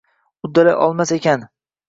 [0.47, 1.47] Uddalay olmas ekan